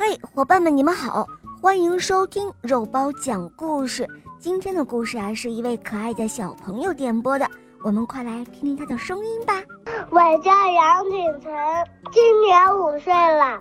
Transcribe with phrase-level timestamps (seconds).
[0.00, 1.26] 嘿，伙伴们，你们好，
[1.60, 4.08] 欢迎收听肉包讲故事。
[4.38, 7.44] 今天的故事啊，是一位可爱的小朋友点播的，
[7.82, 9.54] 我们快来听听他的声音吧。
[10.10, 11.52] 我叫杨景晨，
[12.12, 13.58] 今年五岁了，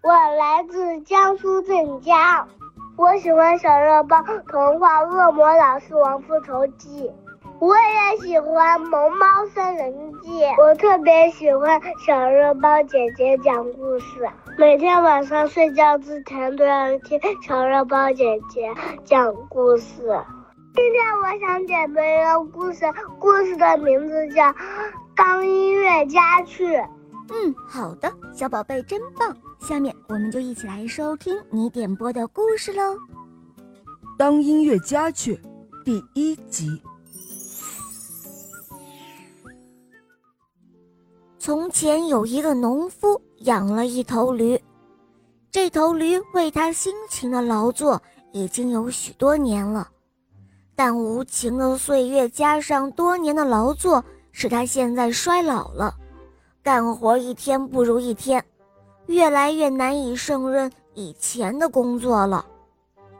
[0.00, 2.48] 我来自江苏镇江，
[2.96, 7.02] 我喜欢小肉包童话《恶魔老师王复仇记》。
[7.60, 10.30] 我也喜欢《萌猫森林记》，
[10.62, 18.72] 我特别喜欢小肉包姐姐讲故事，每天晚上睡觉之前都要听小肉包姐姐
[19.04, 20.02] 讲故事。
[20.72, 22.84] 今天我想点播一个故事，
[23.18, 24.44] 故事的名字叫
[25.16, 26.64] 《当音乐家去》。
[27.30, 29.36] 嗯，好的，小宝贝真棒。
[29.58, 32.94] 下面我们就一起来收听你点播的故事喽，
[34.16, 35.34] 《当音乐家去》
[35.84, 36.80] 第一集。
[41.38, 44.60] 从前有一个农夫养了一头驴，
[45.52, 48.02] 这头驴为他辛勤的劳作
[48.32, 49.88] 已经有许多年了，
[50.74, 55.94] 但无情的岁月加上多年的劳作，使他现在衰老了，
[56.60, 58.44] 干活一天不如一天，
[59.06, 62.44] 越来越难以胜任以前的工作了。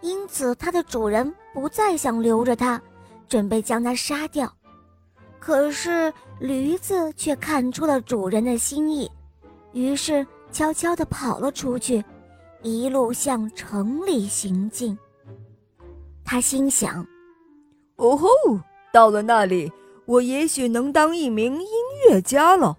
[0.00, 2.80] 因此，它的主人不再想留着他，
[3.28, 4.52] 准备将他杀掉。
[5.40, 9.10] 可是驴子却看出了主人的心意，
[9.72, 12.04] 于是悄悄地跑了出去，
[12.62, 14.96] 一路向城里行进。
[16.24, 17.04] 他心想
[17.96, 18.28] ：“哦吼，
[18.92, 19.72] 到了那里，
[20.06, 21.68] 我也许能当一名音
[22.08, 22.76] 乐家了。”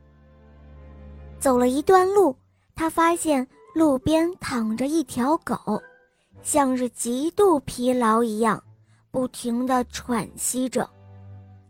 [1.39, 2.35] 走了一段路，
[2.75, 5.57] 他发现路边躺着一条狗，
[6.43, 8.61] 像是极度疲劳一样，
[9.11, 10.89] 不停地喘息着。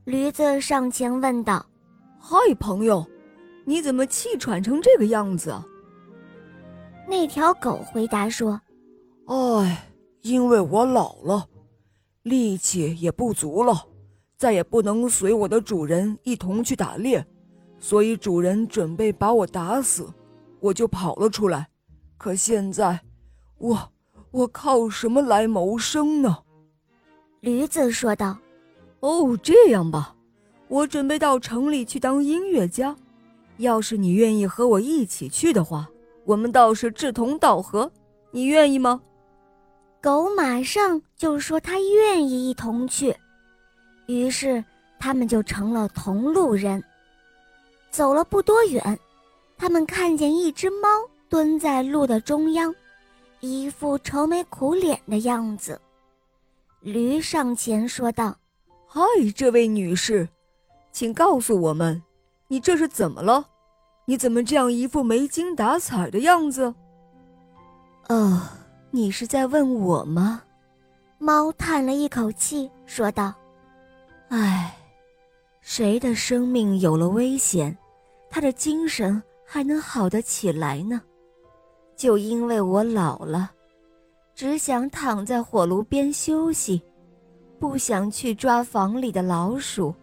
[0.05, 1.65] 驴子上前问道
[2.19, 3.05] ：“嗨，朋友，
[3.65, 5.53] 你怎么气喘成这个样子？”
[7.07, 8.59] 那条狗回答说
[9.25, 9.89] ：“哎，
[10.21, 11.47] 因为我老了，
[12.23, 13.87] 力气也不足了，
[14.37, 17.25] 再也不能随我的主人一同去打猎，
[17.79, 20.07] 所以主人准备把我打死，
[20.59, 21.67] 我就跑了出来。
[22.17, 22.99] 可现在，
[23.57, 23.91] 我
[24.29, 26.37] 我靠什么来谋生呢？”
[27.41, 28.37] 驴子说道。
[28.99, 30.13] 哦，这样吧，
[30.69, 32.95] 我准备到城里去当音乐家。
[33.57, 35.89] 要是你愿意和我一起去的话，
[36.23, 37.91] 我们倒是志同道合。
[38.31, 39.01] 你愿意吗？
[39.99, 43.13] 狗马上就说他愿意一同去。
[44.05, 44.63] 于是
[44.97, 46.81] 他们就成了同路人。
[47.89, 48.97] 走了不多远，
[49.57, 50.87] 他们看见一只猫
[51.27, 52.73] 蹲在路的中央，
[53.39, 55.81] 一副愁眉苦脸的样子。
[56.81, 58.37] 驴上前说道。
[58.87, 59.01] 嗨，
[59.35, 60.27] 这位女士，
[60.99, 62.03] 请告诉我们，
[62.49, 63.47] 你这是怎么了？
[64.03, 66.75] 你怎么这样一副没精打采的样子？
[68.09, 68.41] 哦，
[68.91, 70.43] 你是在问我吗？
[71.17, 73.33] 猫叹了一口气，说道
[74.27, 74.75] ：“唉，
[75.61, 77.77] 谁的生命有了危险，
[78.29, 81.01] 他的精神还能好得起来呢？
[81.95, 83.49] 就因为我老了，
[84.35, 86.81] 只想躺在火炉边休息。”
[87.57, 89.95] 不想去抓房里的老鼠，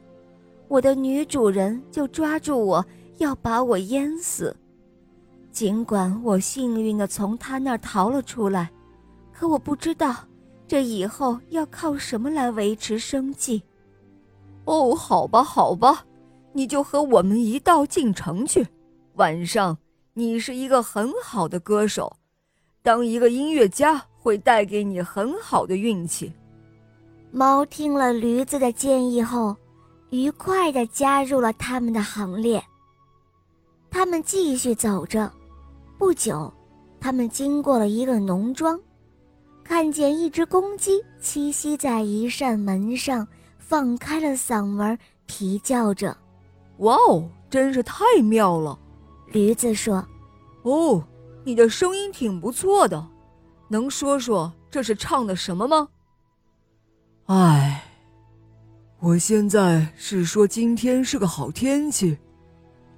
[0.69, 2.85] 我的女主人就抓住我
[3.19, 4.55] 要把我淹死。
[5.53, 8.71] 尽管我幸运的从他那儿逃了出来，
[9.33, 10.15] 可我不知道
[10.69, 13.63] 这以后要靠什么来维持生计。
[14.65, 16.05] 哦，好吧，好吧，
[16.53, 18.67] 你就和我们一道进城去。
[19.15, 19.79] 晚上，
[20.13, 22.15] 你是一个很好的歌手，
[22.83, 26.33] 当一个音乐家会带给你很好的运气。
[27.31, 29.57] 猫听了驴子的建议后，
[30.17, 32.65] 愉快地加入了他们的行列。
[33.91, 35.31] 他们继续走着，
[35.99, 36.51] 不久，
[36.99, 38.81] 他们经过了一个农庄，
[39.63, 43.29] 看见一只公鸡栖息在一扇门上，
[43.59, 46.17] 放开了嗓门啼叫着
[46.79, 48.79] ：“哇哦，真是太妙了！”
[49.33, 50.03] 驴子说
[50.65, 51.05] ：“哦，
[51.45, 53.07] 你的声音挺不错的，
[53.69, 55.89] 能说说这是唱的什么吗？”
[57.27, 57.85] 唉，
[58.99, 62.17] 我现在是说今天是个好天气，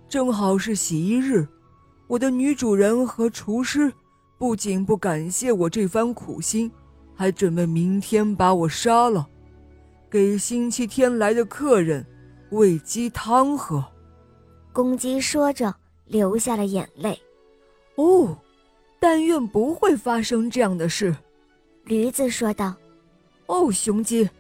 [0.09, 1.47] 正好是洗衣日。
[2.07, 3.93] 我的女主人和厨师
[4.39, 6.71] 不仅不感谢我这番苦心，
[7.17, 9.27] 还准备明天把我杀了，
[10.09, 12.07] 给星期天来的客人
[12.51, 13.85] 喂鸡汤喝。
[14.73, 15.75] 公鸡说着
[16.07, 17.19] 流下了眼泪。
[17.97, 18.39] 哦，
[19.01, 21.15] 但愿不会发生这样的事，
[21.85, 22.73] 驴子说道。
[23.47, 24.31] 哦，雄鸡，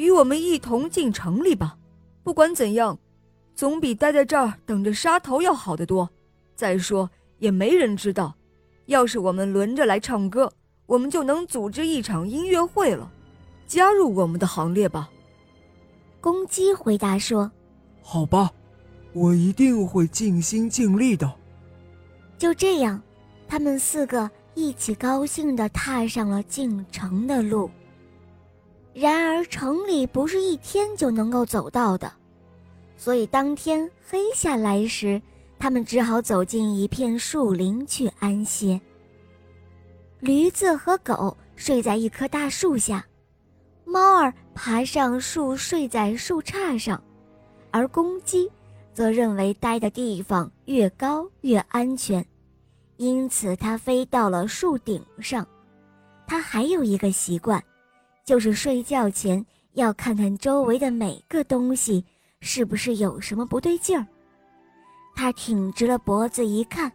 [0.00, 1.76] 与我们一同进城里吧。
[2.22, 2.98] 不管怎样，
[3.54, 6.08] 总比待在这儿等着杀头要好得多。
[6.56, 8.34] 再说，也没人知道，
[8.86, 10.50] 要是我们轮着来唱歌，
[10.86, 13.12] 我们就能组织一场音乐会了。
[13.66, 15.10] 加入我们的行列吧。”
[16.18, 17.52] 公鸡回答说
[18.00, 18.50] ：“好吧，
[19.12, 21.30] 我一定会尽心尽力的。”
[22.38, 23.02] 就这样，
[23.46, 27.70] 他们四个一起高兴地踏上了进城的路。
[28.92, 32.12] 然而，城里不是一天就能够走到的，
[32.96, 35.20] 所以当天黑下来时，
[35.58, 38.80] 他们只好走进一片树林去安歇。
[40.18, 43.04] 驴子和狗睡在一棵大树下。
[43.84, 47.02] 猫儿爬上树，睡在树杈上，
[47.70, 48.50] 而公鸡
[48.92, 52.24] 则认为待的地方越高越安全，
[52.98, 55.46] 因此它飞到了树顶上。
[56.26, 57.60] 它还有一个习惯，
[58.30, 62.04] 就是睡觉前要看看周围的每个东西
[62.40, 64.06] 是不是有什么不对劲儿。
[65.16, 66.92] 他挺直了脖子一看，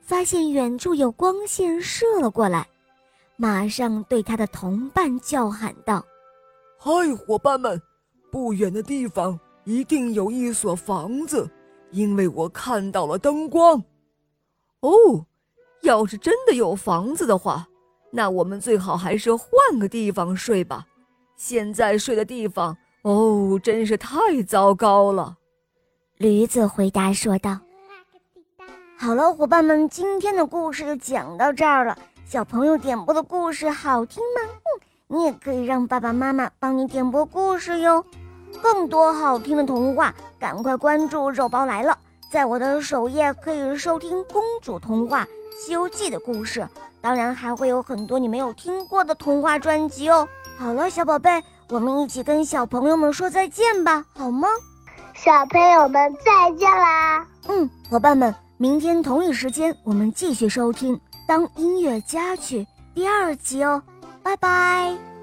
[0.00, 2.64] 发现远处有光线射了过来，
[3.36, 6.00] 马上对他的同伴叫喊道。
[6.78, 7.82] 嗨，伙伴们！
[8.30, 11.50] 不远的地方一定有一所房子，
[11.90, 13.82] 因为我看到了灯光。
[14.78, 15.26] 哦，
[15.82, 17.66] 要是真的有房子的话，
[18.10, 20.86] 那我们最好还是换个地方睡吧。
[21.36, 25.36] 现在睡的地方，哦，真是太糟糕了。
[26.16, 27.58] 驴子回答说道
[28.98, 31.96] ：“好了，伙伴们，今天的故事就讲到这儿了。
[32.26, 34.84] 小朋友点播的故事好听吗？”嗯。
[35.10, 38.04] 你也可以让爸爸妈妈帮你点播故事哟，
[38.60, 41.96] 更多好听的童话，赶快关注“肉包来了”。
[42.30, 45.24] 在我的首页可以收听公主童话
[45.58, 46.68] 《西游记》的故事，
[47.00, 50.28] 当然还会有很多你没有听过的童话专辑哦。
[50.58, 54.48] 好了，小宝贝，我们一起跟小朋友们说再见吧，好吗？
[55.14, 57.26] 小朋友们再见啦！
[57.48, 60.96] 嗯，伙伴们，明天同一时间我们继续收听
[61.26, 62.62] 《当音乐家去》
[62.94, 63.82] 第二集哦。
[64.22, 65.17] 拜拜。